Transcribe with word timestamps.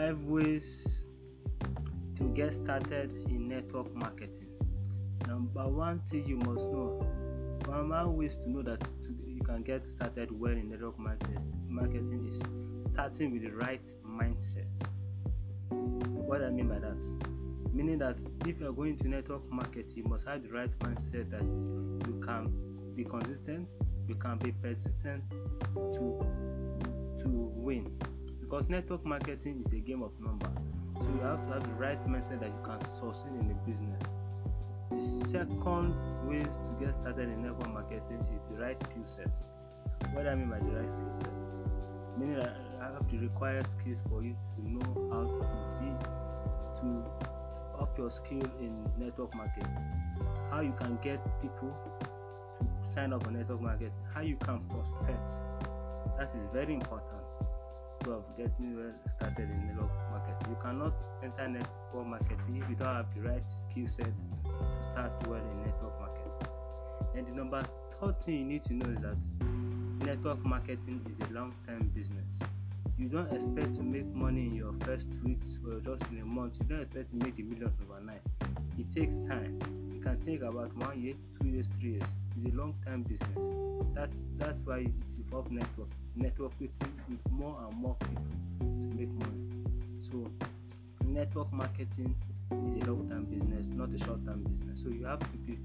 ways 0.00 1.04
to 2.16 2.24
get 2.34 2.54
started 2.54 3.12
in 3.28 3.48
network 3.48 3.94
marketing. 3.94 4.48
Number 5.26 5.68
one 5.68 6.00
thing 6.10 6.26
you 6.26 6.36
must 6.36 6.64
know, 6.72 7.06
one, 7.66 7.88
one 7.90 8.16
ways 8.16 8.36
to 8.36 8.50
know 8.50 8.62
that 8.62 8.82
you 9.26 9.42
can 9.42 9.62
get 9.62 9.86
started 9.86 10.30
well 10.30 10.52
in 10.52 10.70
network 10.70 10.98
market, 10.98 11.38
marketing 11.68 12.26
is 12.30 12.92
starting 12.92 13.32
with 13.32 13.42
the 13.42 13.50
right 13.50 13.82
mindset. 14.06 14.66
What 15.70 16.42
I 16.42 16.50
mean 16.50 16.68
by 16.68 16.78
that? 16.78 17.74
Meaning 17.74 17.98
that 17.98 18.16
if 18.46 18.60
you 18.60 18.68
are 18.68 18.72
going 18.72 18.96
to 18.98 19.08
network 19.08 19.50
market, 19.50 19.90
you 19.94 20.04
must 20.04 20.26
have 20.26 20.42
the 20.42 20.48
right 20.48 20.78
mindset 20.80 21.30
that 21.30 21.42
you 22.06 22.20
can 22.24 22.50
be 22.94 23.04
consistent, 23.04 23.68
you 24.08 24.14
can 24.14 24.38
be 24.38 24.52
persistent. 24.52 25.22
Because 28.52 28.68
network 28.68 29.02
marketing 29.06 29.64
is 29.64 29.72
a 29.72 29.76
game 29.76 30.02
of 30.02 30.10
numbers. 30.20 30.52
So 31.00 31.06
you 31.08 31.20
have 31.22 31.42
to 31.46 31.54
have 31.54 31.62
the 31.62 31.72
right 31.80 31.98
mindset 32.06 32.40
that 32.40 32.50
you 32.50 32.62
can 32.62 32.78
succeed 33.00 33.32
in 33.40 33.48
the 33.48 33.54
business. 33.64 34.02
The 34.90 35.30
second 35.30 35.96
way 36.28 36.40
to 36.40 36.70
get 36.78 36.94
started 37.00 37.30
in 37.30 37.40
network 37.40 37.72
marketing 37.72 38.20
is 38.36 38.42
the 38.50 38.62
right 38.62 38.76
skill 38.82 39.06
set. 39.06 39.32
What 40.12 40.26
I 40.26 40.34
mean 40.34 40.50
by 40.50 40.58
the 40.58 40.66
right 40.66 40.92
skill 40.92 41.14
set? 41.14 41.32
Meaning 42.18 42.40
that 42.40 42.54
I 42.82 42.92
have 42.92 43.08
to 43.08 43.18
require 43.20 43.62
skills 43.80 44.00
for 44.10 44.22
you 44.22 44.36
to 44.56 44.70
know 44.70 45.08
how 45.08 45.24
to 45.24 45.80
be 45.80 45.88
to 46.82 47.80
up 47.80 47.96
your 47.96 48.10
skill 48.10 48.44
in 48.60 48.84
network 48.98 49.34
marketing. 49.34 49.78
How 50.50 50.60
you 50.60 50.74
can 50.78 50.98
get 51.02 51.24
people 51.40 51.72
to 52.00 52.92
sign 52.92 53.14
up 53.14 53.26
on 53.26 53.32
network 53.32 53.62
marketing. 53.62 53.94
How 54.12 54.20
you 54.20 54.36
can 54.36 54.60
prospect. 54.68 55.30
That 56.18 56.30
is 56.36 56.46
very 56.52 56.74
important 56.74 57.21
of 58.08 58.24
getting 58.36 58.76
well 58.76 58.92
started 59.16 59.50
in 59.50 59.66
network 59.66 59.90
marketing. 60.10 60.50
You 60.50 60.56
cannot 60.62 60.94
enter 61.22 61.48
network 61.48 62.06
marketing 62.06 62.62
if 62.62 62.68
you 62.68 62.76
don't 62.76 62.94
have 62.94 63.06
the 63.14 63.20
right 63.22 63.44
skill 63.62 63.86
set 63.86 64.06
to 64.06 64.84
start 64.90 65.12
well 65.28 65.40
in 65.40 65.62
network 65.62 66.00
marketing. 66.00 66.48
And 67.16 67.26
the 67.26 67.32
number 67.32 67.62
third 68.00 68.20
thing 68.24 68.34
you 68.34 68.44
need 68.44 68.62
to 68.64 68.74
know 68.74 68.90
is 68.90 69.00
that 69.00 69.16
network 70.06 70.44
marketing 70.44 71.04
is 71.08 71.28
a 71.28 71.32
long-term 71.32 71.90
business. 71.94 72.26
You 72.98 73.08
don't 73.08 73.32
expect 73.32 73.74
to 73.76 73.82
make 73.82 74.06
money 74.14 74.46
in 74.46 74.54
your 74.54 74.72
first 74.84 75.08
weeks 75.24 75.58
or 75.66 75.80
just 75.80 76.10
in 76.10 76.20
a 76.20 76.24
month. 76.24 76.56
You 76.60 76.66
don't 76.66 76.82
expect 76.82 77.10
to 77.10 77.16
make 77.24 77.36
the 77.36 77.42
millions 77.42 77.74
overnight. 77.88 78.20
It 78.78 78.92
takes 78.94 79.14
time. 79.28 79.58
It 79.94 80.02
can 80.02 80.20
take 80.22 80.42
about 80.42 80.74
one 80.76 81.00
year, 81.00 81.14
two 81.40 81.48
years, 81.48 81.68
three 81.80 81.92
years. 81.92 82.02
It's 82.36 82.54
a 82.54 82.56
long-term 82.56 83.02
business. 83.02 83.38
That's 83.94 84.16
that's 84.38 84.62
why 84.64 84.86
involves 85.32 85.50
network, 85.50 85.88
network 86.14 86.52
with, 86.60 86.70
with 87.08 87.18
more 87.30 87.56
and 87.66 87.80
more 87.80 87.96
people 88.00 88.24
to 88.60 88.96
make 88.96 89.08
money. 89.08 89.48
So 90.10 90.30
network 91.06 91.50
marketing 91.52 92.14
is 92.50 92.82
a 92.82 92.90
long-term 92.90 93.24
business, 93.24 93.66
not 93.70 93.88
a 93.94 93.98
short-term 93.98 94.42
business. 94.42 94.82
So 94.82 94.90
you 94.90 95.06
have 95.06 95.20
to 95.20 95.38
be 95.38 95.58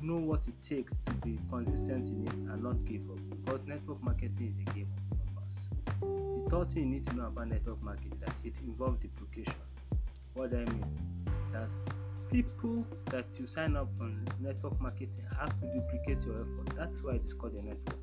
know 0.00 0.16
what 0.16 0.40
it 0.46 0.54
takes 0.62 0.92
to 1.06 1.12
be 1.26 1.36
consistent 1.50 2.06
in 2.06 2.24
it 2.28 2.52
and 2.52 2.62
not 2.62 2.84
give 2.84 3.02
up. 3.10 3.18
Because 3.30 3.66
network 3.66 4.00
marketing 4.00 4.54
is 4.54 4.68
a 4.68 4.74
game 4.76 4.88
of 5.10 5.18
numbers. 5.18 6.44
The 6.44 6.50
third 6.50 6.72
thing 6.72 6.82
you 6.84 6.88
need 6.88 7.06
to 7.06 7.16
know 7.16 7.26
about 7.26 7.48
network 7.48 7.82
marketing 7.82 8.12
is 8.12 8.20
that 8.20 8.34
it 8.44 8.54
involves 8.62 9.00
duplication. 9.00 9.54
What 10.34 10.52
do 10.52 10.58
I 10.58 10.70
mean? 10.70 10.84
That 11.52 11.68
people 12.30 12.86
that 13.06 13.26
you 13.40 13.48
sign 13.48 13.74
up 13.74 13.88
on 14.00 14.24
network 14.38 14.80
marketing 14.80 15.24
have 15.36 15.58
to 15.60 15.66
duplicate 15.66 16.24
your 16.24 16.42
effort. 16.42 16.76
That's 16.76 17.02
why 17.02 17.14
it's 17.14 17.32
called 17.32 17.54
a 17.54 17.62
network. 17.62 17.98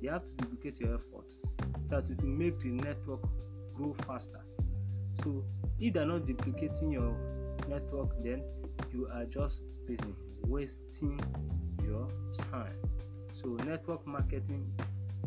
They 0.00 0.08
have 0.08 0.22
to 0.22 0.44
duplicate 0.44 0.80
your 0.80 0.94
effort 0.94 1.30
so 1.30 1.66
that 1.90 2.08
will 2.08 2.26
make 2.26 2.58
the 2.60 2.70
network 2.70 3.20
grow 3.74 3.94
faster. 4.06 4.40
So 5.22 5.44
if 5.78 5.94
they're 5.94 6.06
not 6.06 6.26
duplicating 6.26 6.92
your 6.92 7.14
network, 7.68 8.10
then 8.22 8.42
you 8.92 9.08
are 9.12 9.24
just 9.24 9.60
busy 9.86 10.14
wasting 10.46 11.20
your 11.84 12.08
time. 12.50 12.74
So 13.42 13.56
network 13.64 14.06
marketing 14.06 14.72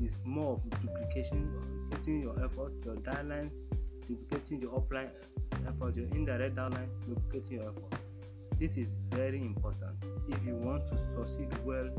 is 0.01 0.13
more 0.23 0.53
of 0.53 0.81
duplication, 0.81 1.51
duplicating 1.89 2.21
your 2.21 2.43
effort, 2.43 2.73
your 2.85 2.95
downline, 2.95 3.51
duplicating 4.07 4.61
your 4.61 4.71
upline 4.71 5.09
effort, 5.67 5.95
your 5.95 6.07
indirect 6.07 6.55
downline, 6.55 6.89
duplicating 7.07 7.59
your 7.59 7.69
effort. 7.69 7.99
This 8.59 8.77
is 8.77 8.87
very 9.11 9.41
important 9.41 9.97
if 10.29 10.43
you 10.45 10.55
want 10.55 10.87
to 10.87 10.97
succeed 11.15 11.49
well 11.65 11.89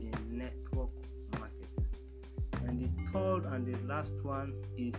in 0.00 0.12
network 0.30 0.90
the 1.02 1.03
third 3.14 3.44
and 3.46 3.64
the 3.64 3.78
last 3.86 4.12
one 4.22 4.52
is 4.76 4.94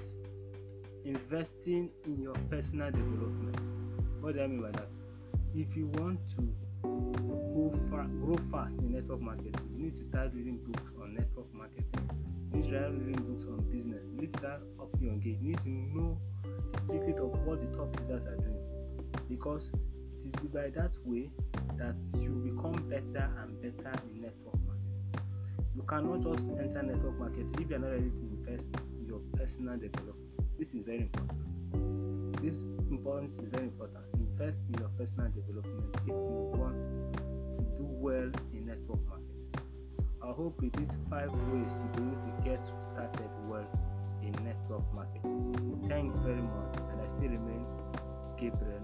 investing 1.03 1.89
in 2.05 2.21
your 2.21 2.33
personal 2.49 2.89
development. 2.89 3.59
What 4.21 4.35
do 4.35 4.41
I 4.41 4.47
mean 4.47 4.61
by 4.61 4.71
that? 4.71 4.87
If 5.53 5.75
you 5.75 5.87
want 5.95 6.19
to 6.37 6.55
go 6.83 7.77
far, 7.91 8.05
grow 8.05 8.37
fast 8.51 8.75
in 8.79 8.93
network 8.93 9.21
marketing, 9.21 9.53
you 9.75 9.83
need 9.85 9.95
to 9.95 10.03
start 10.05 10.31
reading 10.33 10.59
books 10.65 10.91
on 11.01 11.13
network 11.13 11.53
marketing. 11.53 11.85
You 12.53 12.61
need 12.61 12.71
to 12.71 12.77
start 12.77 12.93
reading 12.93 13.21
books 13.21 13.45
on 13.47 13.59
business. 13.69 14.03
You 14.13 14.21
need 14.21 14.33
to 14.33 14.39
start 14.39 14.61
up 14.79 14.89
your 15.01 15.15
game. 15.15 15.39
You 15.41 15.49
need 15.49 15.63
to 15.63 15.69
know 15.69 16.17
the 16.71 16.79
secret 16.87 17.17
of 17.17 17.37
what 17.45 17.59
the 17.59 17.77
top 17.77 17.99
leaders 17.99 18.23
are 18.25 18.37
doing. 18.37 18.63
Because 19.29 19.69
it 20.23 20.39
is 20.41 20.47
by 20.47 20.69
that 20.69 20.91
way 21.03 21.29
that 21.77 21.95
you 22.17 22.29
become 22.47 22.89
better 22.89 23.29
and 23.41 23.61
better 23.61 23.93
in 24.13 24.21
network. 24.21 24.64
You 25.75 25.83
cannot 25.89 26.21
just 26.21 26.43
enter 26.57 26.81
network 26.83 27.19
marketing 27.19 27.53
if 27.59 27.69
you 27.69 27.75
are 27.75 27.79
not 27.79 27.91
ready 27.91 28.09
to 28.09 28.23
invest 28.31 28.65
in 28.97 29.07
your 29.07 29.19
personal 29.35 29.77
development. 29.77 30.17
This 30.57 30.69
is 30.73 30.85
very 30.85 31.01
important. 31.01 32.41
This 32.41 32.55
important 32.89 33.33
is 33.41 33.49
very 33.51 33.65
important. 33.65 34.03
Invest 34.13 34.57
in 34.71 34.79
your 34.79 34.89
personal 34.97 35.27
development 35.35 35.95
if 35.95 36.07
you 36.07 36.13
want 36.13 36.75
to 37.17 37.63
do 37.77 37.85
well 37.99 38.31
in 38.53 38.65
network 38.65 38.99
marketing. 39.09 39.51
I 40.23 40.31
hope 40.31 40.61
with 40.61 40.71
these 40.73 40.95
five 41.09 41.29
ways 41.51 41.73
you 41.75 42.03
will 42.03 42.15
to 42.23 42.31
get 42.43 42.65
started 42.65 43.29
well 43.47 43.67
in 44.23 44.31
network 44.45 44.85
marketing. 44.93 45.83
Thanks 45.89 46.15
very 46.23 46.41
much, 46.41 46.75
and 46.89 47.01
I 47.01 47.07
still 47.17 47.29
remain 47.35 47.65
Gabriel. 48.37 48.74